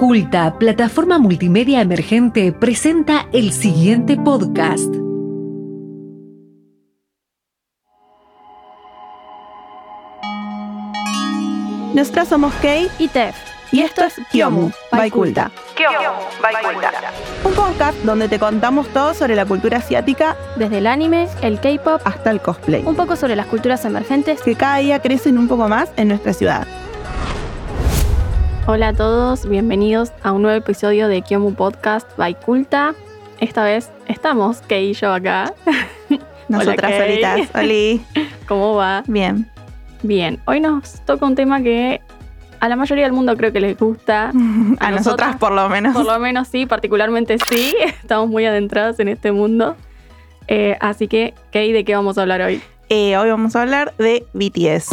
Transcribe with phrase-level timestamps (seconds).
[0.00, 4.88] Culta, plataforma multimedia emergente, presenta el siguiente podcast.
[11.92, 13.36] Nosotras somos Kei y Tef.
[13.72, 15.50] y esto es Kyomu, by Culta.
[17.44, 22.00] Un podcast donde te contamos todo sobre la cultura asiática Desde el anime, el K-pop,
[22.06, 24.40] hasta el cosplay, un poco sobre las culturas emergentes.
[24.40, 26.66] que cada día crecen un poco más en nuestra ciudad.
[28.72, 32.94] Hola a todos, bienvenidos a un nuevo episodio de Kyomu Podcast by Culta.
[33.40, 35.52] Esta vez estamos, Kei y yo acá.
[36.48, 37.48] Nosotras solitas.
[37.52, 38.00] Oli.
[38.46, 39.02] ¿Cómo va?
[39.08, 39.50] Bien.
[40.04, 42.00] Bien, hoy nos toca un tema que
[42.60, 44.26] a la mayoría del mundo creo que les gusta.
[44.28, 45.92] A, A nosotras, nosotras, por lo menos.
[45.92, 47.74] Por lo menos sí, particularmente sí.
[47.84, 49.74] Estamos muy adentrados en este mundo.
[50.46, 52.62] Eh, así que, Kei, ¿de qué vamos a hablar hoy?
[52.88, 54.90] Eh, hoy vamos a hablar de BTS.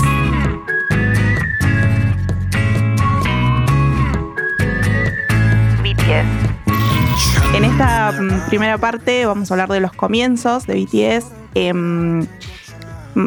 [6.24, 7.56] BTS.
[7.56, 13.26] En esta mm, primera parte vamos a hablar de los comienzos de BTS, em, mm,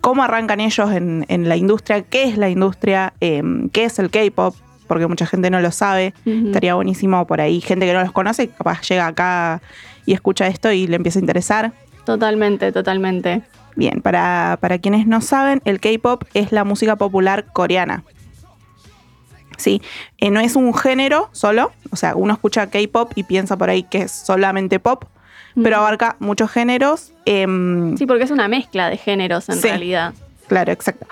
[0.00, 4.10] cómo arrancan ellos en, en la industria, qué es la industria, em, qué es el
[4.10, 4.54] K-pop,
[4.86, 6.14] porque mucha gente no lo sabe.
[6.24, 9.60] Estaría buenísimo por ahí, gente que no los conoce, capaz llega acá
[10.04, 11.72] y escucha esto y le empieza a interesar.
[12.04, 13.42] Totalmente, totalmente.
[13.74, 18.04] Bien, para, para quienes no saben, el K-pop es la música popular coreana.
[19.56, 19.80] Sí,
[20.18, 23.82] eh, no es un género solo, o sea, uno escucha K-pop y piensa por ahí
[23.84, 25.04] que es solamente pop,
[25.62, 27.12] pero abarca muchos géneros.
[27.24, 29.68] em, Sí, porque es una mezcla de géneros en Sí.
[29.68, 30.14] realidad.
[30.46, 31.06] Claro, exacto.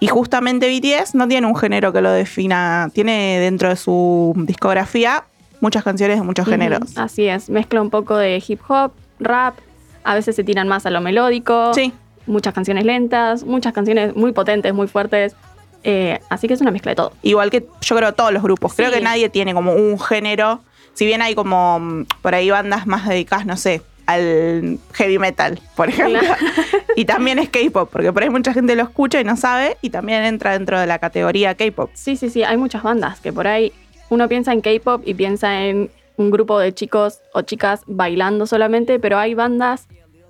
[0.00, 5.24] Y justamente BTS no tiene un género que lo defina, tiene dentro de su discografía
[5.60, 6.96] muchas canciones de muchos géneros.
[6.96, 9.58] Así es, mezcla un poco de hip hop, rap,
[10.04, 11.92] a veces se tiran más a lo melódico, Sí,
[12.26, 15.36] muchas canciones lentas, muchas canciones muy potentes, muy fuertes.
[15.84, 17.12] Eh, así que es una mezcla de todo.
[17.22, 18.74] igual que yo creo todos los grupos.
[18.74, 18.96] Creo Sí.
[18.96, 20.60] que nadie tiene como un género.
[20.94, 25.60] Si bien hay como mm, por ahí bandas más dedicadas, no sé, al heavy metal,
[25.76, 26.18] por ejemplo.
[26.20, 26.36] Claro.
[26.96, 29.90] y también es K-pop, porque por ahí mucha gente lo escucha y no sabe, y
[29.90, 31.90] también entra dentro de la categoría K-pop.
[31.94, 33.72] Sí, sí, sí, hay muchas bandas que por ahí
[34.08, 38.98] uno piensa en K-pop y piensa en un grupo de chicos o chicas bailando solamente,
[38.98, 39.86] pero hay bandas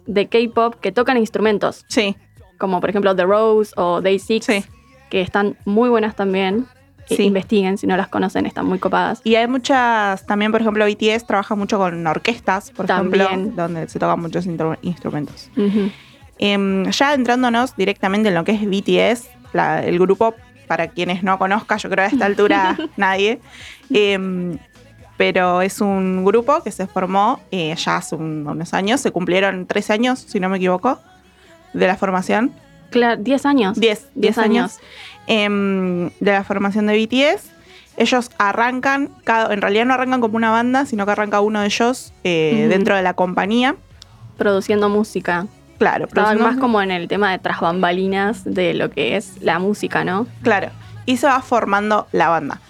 [0.07, 2.15] de K-pop que tocan instrumentos, Sí,
[2.59, 4.65] como por ejemplo The Rose o Day Six, sí.
[5.11, 6.67] Que están muy buenas también.
[7.09, 7.23] I- Sí.
[7.25, 9.21] Investiguen si no las conocen, están muy copadas.
[9.25, 13.23] Y hay muchas, también por ejemplo BTS trabaja mucho con orquestas, por También.
[13.27, 15.51] ejemplo, donde se tocan muchos instru- instrumentos.
[15.57, 15.91] Ujú.
[16.39, 20.35] Em, ya entrándonos directamente en lo que es BTS, la- el grupo,
[20.69, 23.41] para quienes no conozcan, yo creo a esta altura nadie,
[23.93, 24.57] em,
[25.17, 29.67] pero es un grupo que se formó eh, ya hace un- unos años, se cumplieron
[29.67, 31.01] 13 años, si no me equivoco,
[31.73, 32.53] de la formación.
[32.91, 33.79] Claro, 10 años.
[33.79, 34.79] 10, 10 10 años
[35.27, 37.51] em, de la formación de BTS.
[37.97, 41.67] Ellos arrancan, cada- en realidad no arrancan como una banda, sino que arranca uno de
[41.67, 43.77] ellos eh, dentro de la compañía.
[44.39, 45.47] Produciendo música.
[45.79, 49.59] Claro, produciendo- más como en el tema de tras bambalinas de lo que es la
[49.59, 50.27] música, ¿no?
[50.43, 50.71] Claro.
[51.07, 52.61] Y se va formando la banda.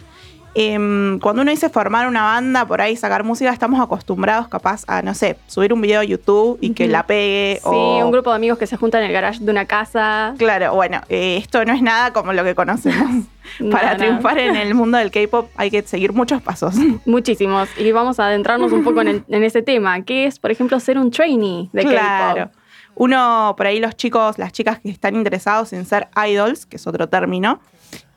[0.54, 5.00] Em, cuando uno dice formar una banda, por ahí sacar música, estamos acostumbrados capaz a,
[5.00, 7.60] no sé, subir un video a YouTube y que la pegue.
[7.62, 8.04] Sí, o...
[8.04, 10.34] un grupo de amigos que se juntan en el garage de una casa.
[10.38, 13.26] Claro, bueno, eh, esto no es nada como lo que conocemos.
[13.70, 16.74] Para triunfar en el mundo del K-pop hay que seguir muchos pasos.
[17.06, 17.68] Muchísimos.
[17.78, 20.78] Y vamos a adentrarnos un poco en, el- en ese tema, que es, por ejemplo,
[20.80, 22.46] ser un trainee de claro.
[22.46, 22.54] K-pop.
[22.96, 26.86] Uno, por ahí los chicos, las chicas que están interesados en ser idols, que es
[26.86, 27.60] otro término,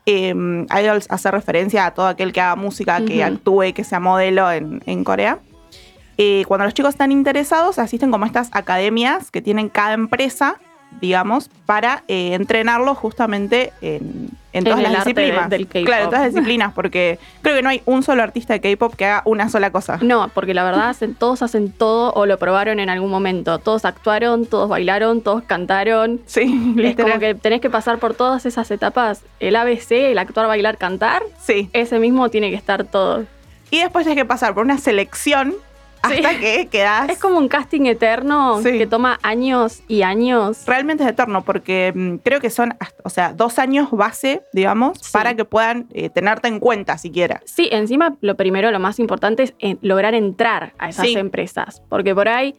[0.06, 4.50] em, idols hace referencia a todo aquel que haga música, que actúe, que sea modelo
[4.50, 5.38] en, en Corea.
[6.16, 10.60] Eh, cuando los chicos están interesados, asisten como a estas academias que tienen cada empresa,
[11.00, 15.50] digamos, para eh, entrenarlos justamente en, en todas las disciplinas.
[15.50, 15.84] del K-pop.
[15.84, 18.94] Claro, en todas las disciplinas, porque creo que no hay un solo artista de K-pop
[18.94, 19.98] que haga una sola cosa.
[20.00, 23.58] No, porque la verdad hacen, todos hacen todo o lo probaron en algún momento.
[23.58, 26.20] Todos actuaron, todos bailaron, todos cantaron.
[26.26, 27.10] Sí, Es literal.
[27.10, 29.22] como que tenés que pasar por todas esas etapas.
[29.40, 31.68] El ABC, el actuar, bailar, cantar, Sí.
[31.72, 33.24] ese mismo tiene que estar todo.
[33.70, 35.54] Y después hay que pasar por una selección
[36.04, 36.38] hasta Sí.
[36.40, 37.08] que quedas.
[37.08, 38.78] Es como un casting eterno Sí.
[38.78, 40.64] que toma años y años.
[40.66, 42.74] Realmente es eterno, porque mm, creo que son,
[43.04, 45.10] o sea, dos años base, digamos, Sí.
[45.12, 47.40] para que puedan eh, tenerte en cuenta siquiera.
[47.44, 51.82] Sí, encima lo primero, lo más importante es en- lograr entrar a esas empresas.
[51.88, 52.54] Porque por ahí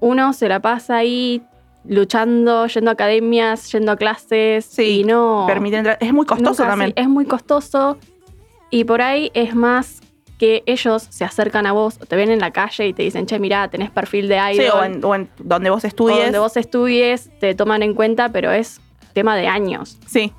[0.00, 1.42] uno se la pasa ahí
[1.84, 5.44] luchando, yendo a academias, yendo a clases Sí, y no...
[5.46, 5.98] Permite entrar.
[6.00, 6.92] Es muy costoso también.
[6.96, 7.98] Es muy costoso
[8.70, 10.00] y por ahí es más
[10.42, 13.38] que ellos se acercan a vos, te ven en la calle y te dicen, che,
[13.38, 14.64] mirá, tenés perfil de idol.
[14.64, 16.24] Sí, o en, o en donde vos o estudies.
[16.24, 18.80] donde vos estudies, te toman en cuenta, pero es
[19.12, 19.98] tema de años.
[20.04, 20.32] Sí.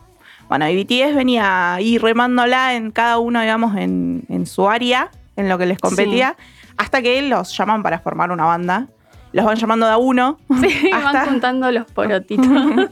[0.50, 5.48] Bueno, y BTS venía ahí remándola en cada uno, digamos, en, en su área, en
[5.48, 6.36] lo que les competía,
[6.76, 8.88] hasta que los llaman para formar una banda.
[9.32, 10.38] Los van llamando de a uno.
[10.60, 12.46] Sí, hasta, van juntando los porotitos.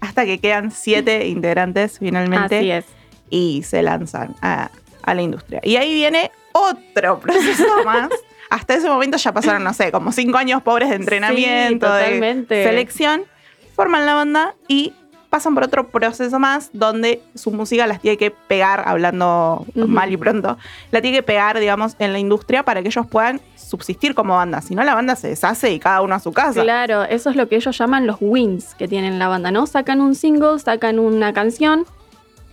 [0.00, 2.58] hasta que quedan siete integrantes finalmente.
[2.58, 2.84] Así es.
[3.30, 4.70] Y se lanzan a,
[5.02, 5.60] a la industria.
[5.62, 8.10] Y ahí viene otro proceso más.
[8.50, 12.64] Hasta ese momento ya pasaron, no sé, como cinco años pobres de entrenamiento, Sí, de
[12.64, 13.24] selección.
[13.74, 14.92] Forman la banda y
[15.32, 20.18] pasan por otro proceso más donde su música las tiene que pegar, hablando mal y
[20.18, 20.58] pronto,
[20.90, 24.60] la tiene que pegar, digamos, en la industria para que ellos puedan subsistir como banda.
[24.60, 26.62] Si no, la banda se deshace y cada uno a su casa.
[26.62, 29.66] Claro, eso es lo que ellos llaman los wins que tienen la banda, ¿no?
[29.66, 31.86] Sacan un single, sacan una canción.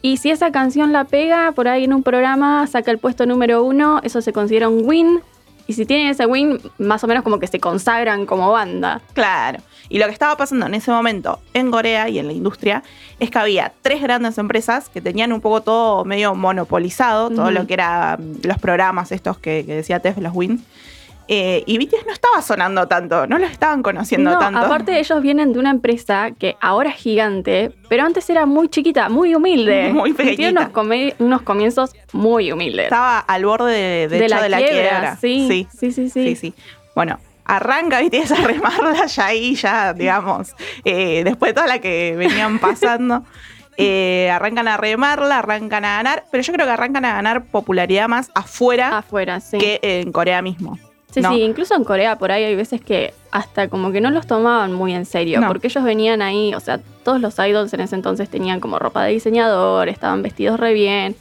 [0.02, 3.64] Y si esa canción la pega por ahí en un programa, saca el puesto número
[3.64, 5.20] uno, eso se considera un win.
[5.68, 9.02] Y si tienen ese win, más o menos como que se consagran como banda.
[9.14, 9.60] Claro.
[9.88, 12.84] Y lo que estaba pasando en ese momento en Corea y en la industria
[13.20, 17.52] es que había tres grandes empresas que tenían un poco todo medio monopolizado, todo Ujú.
[17.52, 20.64] lo que eran los programas estos que, que decía Tef, los Win.
[21.32, 24.60] Eh, y BTS no estaba sonando tanto, no lo estaban conociendo No, tanto.
[24.62, 29.10] aparte ellos vienen de una empresa que ahora es gigante, pero antes era muy chiquita,
[29.10, 29.94] muy humilde.
[29.94, 30.50] Muy pequeñita.
[30.50, 32.86] unos, come- unos comienzos muy humildes.
[32.86, 35.18] Estaba al borde de, de hecho, de la quiebra.
[35.22, 36.24] Sí, sí, sí, sí, sí.
[36.30, 36.54] sí, sí.
[36.96, 42.16] Bueno, arranca BTS a remarla ya ahí, ya, digamos, eh, después de toda la que
[42.18, 43.24] venían pasando.
[43.78, 48.08] eh, arrancan a remarla, arrancan a ganar, pero yo creo que arrancan a ganar popularidad
[48.08, 49.60] más afuera Afuera, sí.
[49.60, 50.80] que en Corea mismo.
[51.12, 51.32] Sí, No.
[51.34, 54.74] sí, incluso en Corea por ahí hay veces que hasta como que no los tomaban
[54.74, 55.48] muy en serio, No.
[55.48, 59.04] porque ellos venían ahí, o sea, todos los idols en ese entonces tenían como ropa
[59.04, 61.16] de diseñador, estaban vestidos re bien.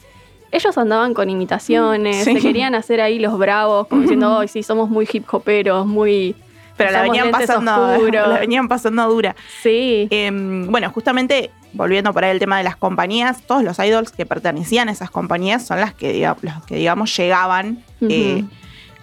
[0.53, 2.35] Ellos andaban con imitaciones, Sí.
[2.35, 6.35] se querían hacer ahí los bravos, como diciendo, hoy sí, somos muy hip hoperos, muy...
[6.77, 8.29] Pero la venían, pasando, oscuros".
[8.29, 9.35] la venían pasando dura.
[9.63, 14.11] Sí, Em, bueno, justamente volviendo por ahí el tema de las compañías, todos los idols
[14.13, 18.45] que pertenecían a esas compañías son las que, diga- los que digamos, llegaban eh.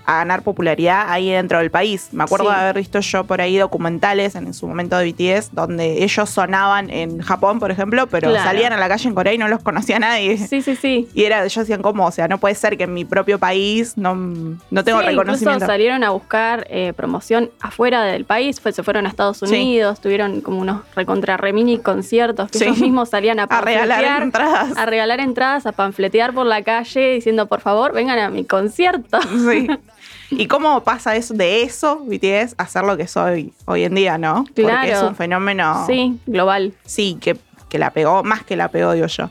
[0.05, 2.09] A ganar popularidad ahí dentro del país.
[2.11, 2.51] Me acuerdo Sí.
[2.55, 6.89] de haber visto yo por ahí documentales en su momento de BTS donde ellos sonaban
[6.89, 8.45] en Japón, por ejemplo, pero Claro.
[8.45, 10.37] salían a la calle en Corea y no los conocía nadie.
[10.37, 11.07] sí, sí, sí.
[11.13, 12.05] Y era, ellos decían, ¿cómo?
[12.05, 15.51] O sea, no puede ser que en mi propio país no, no tengo Sí, reconocimiento.
[15.55, 19.45] Incluso salieron a buscar eh, promoción afuera del país, fue- se fueron a Estados Sí.
[19.45, 24.21] Unidos, tuvieron como unos recontra re mini conciertos que ellos mismos salían a a regalar
[24.21, 24.77] entradas.
[24.77, 29.19] a regalar entradas, a panfletear por la calle diciendo, por favor, vengan a mi concierto.
[29.49, 29.67] Sí.
[30.31, 34.17] ¿Y cómo pasa eso de eso, BTS, a ser lo que soy hoy en día,
[34.17, 34.43] no?
[34.45, 34.87] Porque Claro.
[34.91, 36.73] es un fenómeno, Sí, global.
[36.83, 37.37] sí, que,
[37.69, 39.29] que la pegó, más que la pegó, digo yo.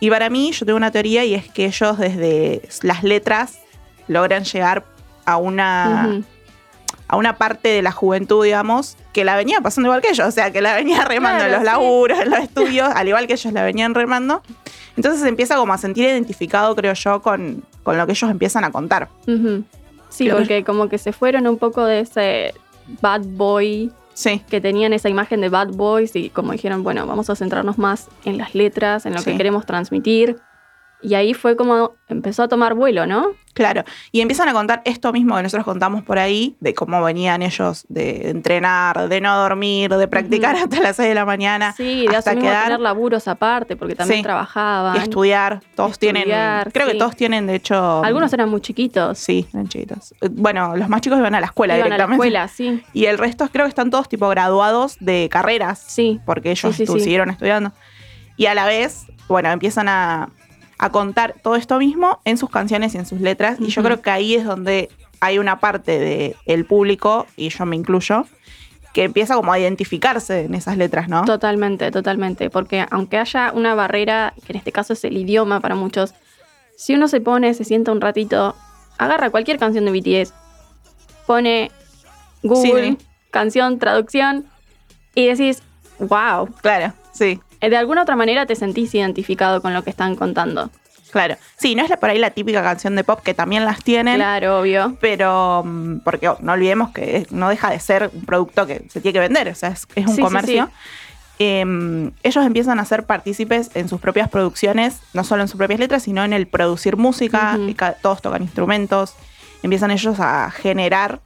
[0.00, 3.58] Y para mí, yo tengo una teoría y es que ellos desde las letras
[4.06, 4.84] logran llegar
[5.24, 6.20] a una,
[7.08, 10.30] a una parte de la juventud, digamos, que la venía pasando igual que ellos, o
[10.30, 11.66] sea, que la venía remando en los sí.
[11.66, 14.40] laburos, en los estudios, al igual que ellos la venían remando.
[14.96, 18.62] Entonces se empieza como a sentir identificado, creo yo, con, con lo que ellos empiezan
[18.64, 19.08] a contar.
[20.08, 22.54] Sí, porque como que se fueron un poco de ese
[23.02, 24.42] bad boy Sí.
[24.50, 28.08] que tenían esa imagen de bad boys y como dijeron, bueno, vamos a centrarnos más
[28.24, 29.30] en las letras, en lo Sí.
[29.30, 30.38] que queremos transmitir.
[31.00, 33.28] Y ahí fue como empezó a tomar vuelo, ¿no?
[33.54, 37.42] Claro, y empiezan a contar esto mismo que nosotros contamos por ahí, de cómo venían
[37.42, 42.06] ellos de entrenar, de no dormir, de practicar hasta las 6 de la mañana, Sí,
[42.06, 44.22] de hasta quedar tener laburos aparte, porque también Sí.
[44.22, 44.96] trabajaban.
[44.96, 45.60] y estudiar.
[45.74, 48.04] Todos Estudiar, tienen, creo que todos tienen, de hecho...
[48.04, 49.18] Algunos eran muy chiquitos.
[49.18, 50.14] Sí, eran chiquitos.
[50.30, 52.26] Bueno, los más chicos iban a la escuela Iban a la directamente.
[52.28, 52.82] escuela, sí.
[52.92, 56.20] Y el resto creo que están todos tipo graduados de carreras, Sí.
[56.26, 56.86] porque ellos sí.
[56.86, 57.72] siguieron estudiando.
[58.36, 60.28] Y a la vez, bueno, empiezan a,
[60.78, 63.58] a contar todo esto mismo en sus canciones y en sus letras.
[63.60, 64.88] Y yo creo que ahí es donde
[65.20, 68.24] hay una parte del el público, y yo me incluyo,
[68.92, 71.24] que empieza como a identificarse en esas letras, ¿no?
[71.24, 72.48] Totalmente, totalmente.
[72.50, 76.14] Porque aunque haya una barrera, que en este caso es el idioma para muchos,
[76.76, 78.54] si uno se pone, se sienta un ratito,
[78.98, 80.32] agarra cualquier canción de BTS,
[81.26, 81.70] pone
[82.42, 82.98] Google, Sí.
[83.30, 84.46] canción, traducción,
[85.14, 85.62] y decís,
[85.98, 86.48] wow.
[86.62, 90.70] Claro, sí, De alguna otra manera te sentís identificado con lo que están contando.
[91.10, 91.36] claro.
[91.58, 94.16] Sí, no es por ahí la típica canción de pop que también las tienen.
[94.16, 94.96] Claro, obvio.
[95.00, 99.00] pero mm, porque oh, no olvidemos que no deja de ser un producto que se
[99.00, 100.66] tiene que vender, o sea, es, es un Sí, sí, comercio.
[100.66, 100.72] sí.
[101.40, 105.78] Em, ellos empiezan a ser partícipes en sus propias producciones, no solo en sus propias
[105.78, 107.56] letras, sino en el producir música,
[108.02, 109.14] todos tocan instrumentos,
[109.62, 111.20] empiezan ellos a generar,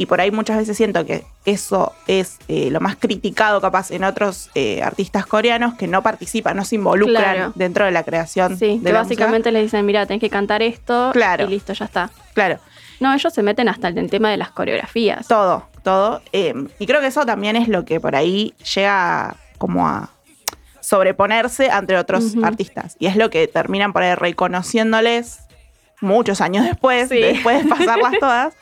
[0.00, 4.02] y por ahí muchas veces siento que eso es eh, lo más criticado capaz en
[4.04, 7.52] otros eh, artistas coreanos que no participan, no se involucran Claro.
[7.54, 8.56] dentro de la creación.
[8.58, 11.44] Sí, de que la básicamente les dicen, mira, tenés que cantar esto Claro.
[11.44, 12.10] y listo, ya está.
[12.32, 12.58] Claro.
[12.98, 15.26] No, ellos se meten hasta en el tema de las coreografías.
[15.28, 16.22] Todo, todo.
[16.32, 20.08] eh, y creo que eso también es lo que por ahí llega como a,
[20.80, 22.96] sobreponerse ante otros artistas.
[22.98, 25.40] Y es lo que terminan por ahí reconociéndoles
[26.00, 27.18] muchos años después, Sí.
[27.20, 28.54] después de pasarlas todas,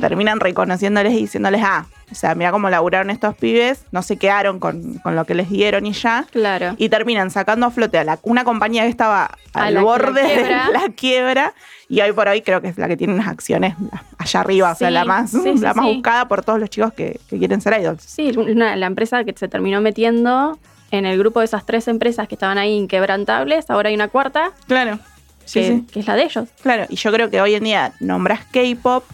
[0.00, 4.60] terminan reconociéndoles y diciéndoles, ah, o sea, mira cómo laburaron estos pibes, no se quedaron
[4.60, 6.24] con, con lo que les dieron y ya.
[6.30, 6.74] Claro.
[6.78, 10.72] Y terminan sacando a flote a la- una compañía que estaba al borde la de
[10.72, 11.52] la quiebra.
[11.88, 13.74] Y hoy por hoy creo que es la que tiene unas acciones
[14.18, 16.92] allá arriba, o sea, la más, sí, sí, la más buscada por todos los chicos
[16.92, 18.02] que, que quieren ser idols.
[18.02, 20.58] Sí, una- la empresa que se terminó metiendo
[20.92, 24.52] en el grupo de esas tres empresas que estaban ahí inquebrantables, ahora hay una cuarta,
[24.68, 24.98] Claro.
[25.44, 25.84] Sí.
[25.92, 26.48] que es la de ellos.
[26.62, 29.04] Claro, y yo creo que hoy en día nombras K-pop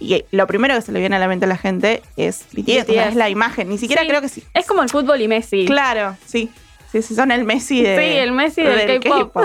[0.00, 2.60] y lo primero que se le viene a la mente a la gente es BTS,
[2.60, 3.08] o sea, BTS.
[3.10, 3.68] es la imagen.
[3.68, 4.42] Ni siquiera Sí, creo que sí.
[4.54, 5.66] Es como el fútbol y Messi.
[5.66, 6.50] Claro, sí.
[6.90, 7.96] Sí, sí, son el Messi de.
[7.96, 9.44] Sí, el Messi del K-pop.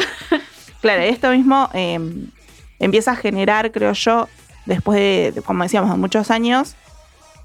[0.81, 1.99] claro, esto mismo eh,
[2.79, 4.27] empieza a generar, creo yo,
[4.65, 6.75] después de, de, como decíamos, de muchos años,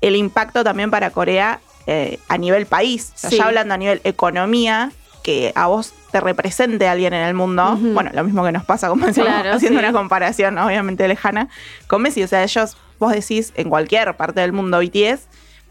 [0.00, 3.12] el impacto también para Corea eh, a nivel país.
[3.14, 3.36] O sea, Sí.
[3.36, 7.76] ya hablando a nivel economía, que a vos te represente alguien en el mundo.
[7.78, 9.84] Bueno, lo mismo que nos pasa, como decíamos, Claro, haciendo sí.
[9.84, 11.48] una comparación obviamente lejana
[11.88, 12.22] con Messi.
[12.22, 15.26] O sea, ellos, vos decís, en cualquier parte del mundo BTS,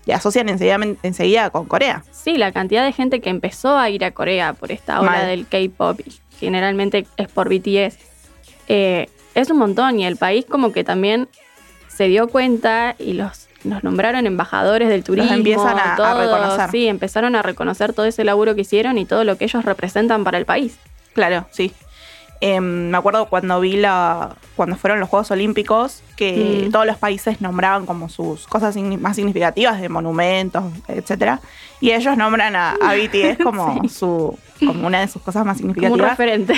[0.06, 2.04] y asocian enseguida, enseguida con Corea.
[2.12, 5.28] Sí, la cantidad de gente que empezó a ir a Corea por esta ola Mal.
[5.28, 6.00] del K-pop,
[6.40, 7.98] generalmente es por BTS,
[8.68, 11.28] eh, es un montón y el país como que también
[11.88, 15.34] se dio cuenta y los, los nombraron embajadores del turismo.
[15.34, 16.72] empiezan a- a todo, reconocer.
[16.72, 20.24] Sí, empezaron a reconocer todo ese laburo que hicieron y todo lo que ellos representan
[20.24, 20.78] para el país.
[21.14, 21.72] Claro, sí.
[22.42, 24.36] Em, me acuerdo cuando vi la.
[24.56, 26.72] cuando fueron los Juegos Olímpicos, que Mm.
[26.72, 31.42] todos los países nombraban como sus cosas más significativas de monumentos, etcétera.
[31.82, 33.90] Y ellos nombran a, a BTS como Sí.
[33.90, 34.40] su.
[34.66, 36.12] como una de sus cosas más Como un significativas.
[36.12, 36.54] referente.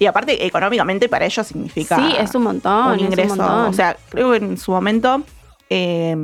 [0.00, 2.86] Y aparte, económicamente para ellos significa sí, es un montón.
[2.88, 3.36] un es un ingreso.
[3.36, 3.60] montón.
[3.66, 5.22] O sea, creo que en su momento,
[5.70, 6.16] eh,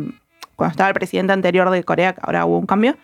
[0.56, 2.96] cuando estaba el presidente anterior de Corea, que ahora hubo un cambio,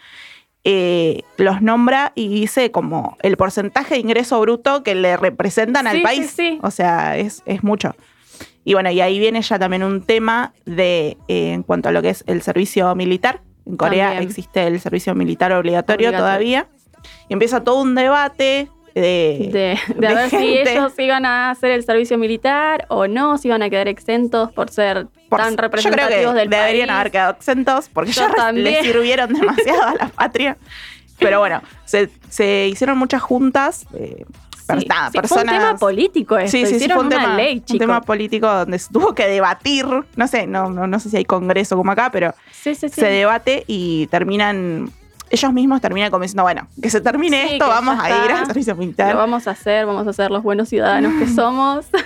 [0.69, 6.03] eh, los nombra y dice como el porcentaje de ingreso bruto que le representan al
[6.03, 6.27] país.
[6.31, 6.59] sí, sí.
[6.61, 7.95] O sea, es, es mucho.
[8.65, 12.03] Y bueno, y ahí viene ya también un tema de eh, en cuanto a lo
[12.03, 13.43] que es el servicio militar.
[13.65, 14.29] En Corea También.
[14.29, 16.19] existe el servicio militar obligatorio, Obligatorio.
[16.19, 16.69] todavía.
[17.29, 18.69] Y empieza todo un debate
[19.00, 23.07] de, de, de de a ver si ellos iban a hacer el servicio militar o
[23.07, 26.50] no, si iban a quedar exentos por ser Por- tan yo creo representativos que del
[26.50, 26.99] deberían país.
[27.00, 30.57] haber quedado exentos porque Yo ya les sirvieron demasiado a la patria.
[31.19, 33.87] Pero bueno, se, se hicieron muchas juntas.
[33.95, 34.25] eh,
[34.67, 35.59] per- Sí, nada, sí, Fue un personas.
[35.59, 36.50] tema político esto.
[36.50, 39.26] Sí, sí, sí, fue un una tema, ley, un tema político donde se tuvo que
[39.29, 39.87] debatir.
[40.17, 44.07] No sé, no, no, no sé si hay congreso como acá, pero se debate y
[44.09, 44.91] terminan.
[45.28, 48.47] Ellos mismos terminan como diciendo, bueno, que se termine Sí, esto, vamos a ir al
[48.47, 49.16] servicio Lo militar.
[49.16, 51.87] vamos a hacer, vamos a ser los buenos ciudadanos que somos.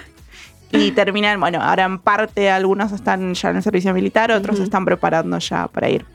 [0.72, 4.62] Y terminan, bueno, ahora en parte algunos están ya en el servicio militar, otros se
[4.62, 6.06] están preparando ya para ir.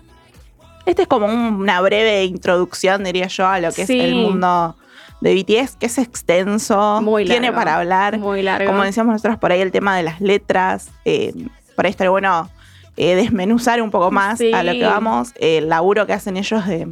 [0.85, 4.00] Este es como un- una breve introducción, diría yo, a lo que Sí.
[4.00, 4.77] es el mundo
[5.19, 8.17] de BTS, que es extenso, Muy tiene para hablar.
[8.17, 8.71] Muy largo.
[8.71, 11.33] Como decíamos nosotros por ahí, el tema de las letras, eh,
[11.75, 12.50] por ahí estaría bueno
[12.98, 14.54] eh, desmenuzar un poco más Sí.
[14.54, 16.88] a lo que vamos, el laburo que hacen ellos de...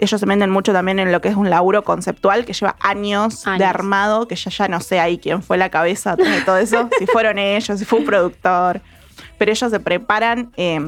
[0.00, 3.42] Ellos se venden mucho también en lo que es un laburo conceptual que lleva años,
[3.58, 6.88] de armado, que ya ya no sé ahí quién fue la cabeza de todo eso,
[7.00, 8.80] si fueron ellos, si fue un productor.
[9.38, 10.78] Pero ellos se preparan, eh,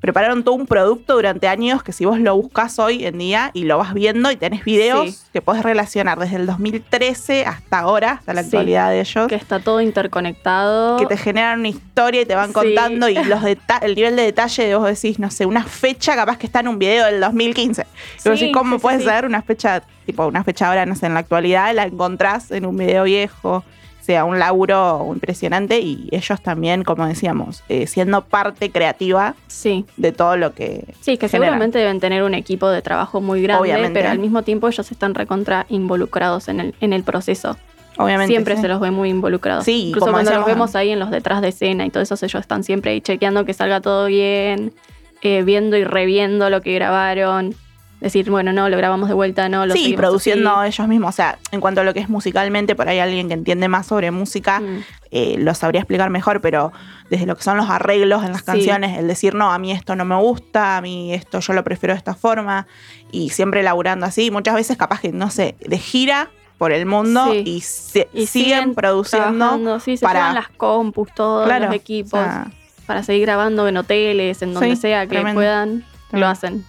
[0.00, 3.64] prepararon todo un producto durante años que si vos lo buscas hoy en día y
[3.64, 5.18] lo vas viendo y tenés videos Sí.
[5.32, 8.46] que podés relacionar desde el 2013 hasta ahora, hasta la Sí.
[8.48, 10.96] actualidad de ellos que está todo interconectado.
[10.98, 12.52] que te generan una historia y te van Sí.
[12.54, 16.38] contando y los el nivel de detalle de vos decís, no sé, una fecha capaz
[16.38, 17.82] que está en un video del 2015.
[18.24, 21.14] Y vos decís, ¿cómo puede ser una fecha, tipo una fecha ahora, no sé, en
[21.14, 23.64] la actualidad, la encontrás en un video viejo?
[24.08, 29.84] O sea, un laburo impresionante y ellos también, como decíamos, eh, siendo parte creativa Sí.
[29.98, 30.94] de todo lo que...
[31.02, 31.50] Sí, que generan.
[31.50, 33.92] seguramente deben tener un equipo de trabajo muy grande, Obviamente.
[34.00, 37.58] pero al mismo tiempo ellos están recontra involucrados en el, en el proceso.
[37.98, 38.32] Obviamente.
[38.32, 38.62] siempre sí.
[38.62, 39.66] se los ve muy involucrados.
[39.66, 42.02] Sí, Incluso como cuando los decíamos vemos ahí en los detrás de escena y todo
[42.02, 44.72] eso, ellos están siempre ahí chequeando que salga todo bien,
[45.20, 47.54] eh, viendo y reviendo lo que grabaron.
[48.00, 50.68] Decir, bueno, no, lo grabamos de vuelta, no, lo Sí, produciendo así.
[50.68, 51.08] ellos mismos.
[51.10, 53.86] O sea, en cuanto a lo que es musicalmente, por ahí alguien que entiende más
[53.86, 54.84] sobre música Mm.
[55.10, 56.70] eh, lo sabría explicar mejor, pero
[57.10, 58.46] desde lo que son los arreglos en las Sí.
[58.46, 61.64] canciones, el decir, no, a mí esto no me gusta, a mí esto yo lo
[61.64, 62.66] prefiero de esta forma,
[63.10, 66.28] y siempre laburando así, muchas veces capaz que, no sé, de gira
[66.58, 67.42] por el mundo Sí.
[67.46, 69.80] y, se- Y siguen, produciendo.
[69.80, 72.50] sí, se para- las compus, todos Claro, los equipos, o sea,
[72.86, 75.38] para seguir grabando en hoteles, en donde sea que tremendo.
[75.40, 76.64] puedan, lo hacen.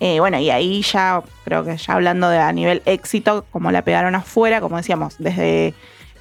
[0.00, 3.82] Eh, bueno, y ahí ya, creo que ya hablando de a nivel éxito, como la
[3.82, 5.74] pegaron afuera, como decíamos, desde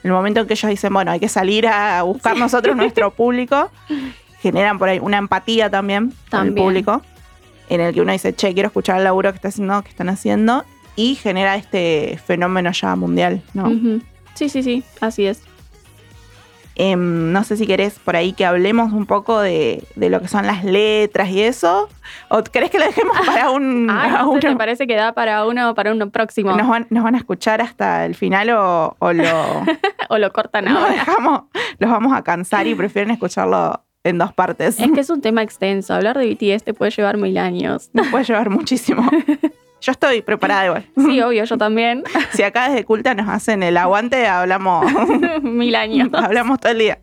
[0.04, 3.72] el momento en que ellos dicen, bueno, hay que salir a buscar nosotros nuestro público,
[4.42, 6.66] generan por ahí una empatía también con el También.
[6.66, 7.02] público,
[7.70, 10.10] en el que uno dice, che, quiero escuchar el laburo que, está haciendo, que están
[10.10, 10.66] haciendo,
[10.96, 13.70] y genera este fenómeno ya mundial, ¿no?
[14.34, 15.42] Sí, sí, sí, así es.
[16.80, 20.28] Em, no sé si querés por ahí que hablemos un poco de, de lo que
[20.28, 21.90] son las letras y eso.
[22.30, 23.90] ¿O querés que lo dejemos para un.
[23.90, 26.52] Ay, a no sé, uno- me parece que da para uno, para uno próximo.
[26.56, 29.24] ¿Nos, van, nos van a escuchar hasta el final o, o lo,
[30.10, 30.92] o lo cortan lo ahora.
[30.92, 31.42] dejamos?
[31.80, 34.80] Los vamos a cansar y prefieren escucharlo en dos partes.
[34.80, 35.94] Es que es un tema extenso.
[35.96, 37.90] Hablar de BTS te puede llevar mil años.
[37.94, 39.10] Nos puede llevar muchísimo.
[39.82, 40.86] Yo estoy preparada igual.
[40.98, 42.04] Sí, obvio, yo también.
[42.34, 44.86] Si acá desde Culta nos hacen el aguante, hablamos,
[45.44, 46.10] mil años.
[46.14, 47.00] hablamos todo el día.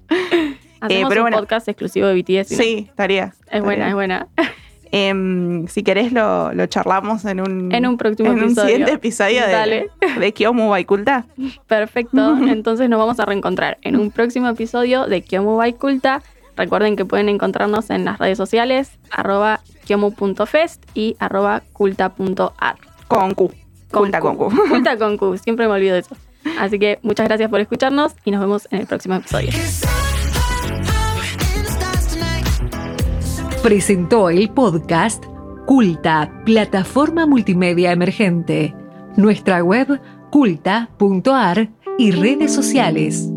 [0.81, 1.39] Hacemos pero un bueno.
[1.39, 2.51] podcast exclusivo de BTS.
[2.53, 2.57] ¿no?
[2.59, 3.33] Sí, estaría.
[3.51, 4.27] Es buena, es buena.
[4.97, 8.69] Em, si querés lo, lo charlamos en un, En un próximo en un episodio.
[8.69, 9.91] siguiente episodio Dale.
[10.01, 11.25] de, de Kyomu Baikulta.
[11.67, 12.37] Perfecto.
[12.47, 16.23] Entonces nos vamos a reencontrar en un próximo episodio de Kyomu by Culta.
[16.57, 22.77] Recuerden que pueden encontrarnos en las redes sociales, arroba kyomu.fest y arroba culta.ar.
[23.09, 23.53] Con Q.
[23.91, 24.53] Culta con Q.
[24.69, 26.17] Culta con Q, siempre me olvido de eso.
[26.59, 29.51] Así que muchas gracias por escucharnos y nos vemos en el próximo episodio.
[33.63, 35.25] Presentó el podcast
[35.67, 38.75] Culta, plataforma multimedia emergente.
[39.17, 43.34] Nuestra web culta.ar y redes sociales.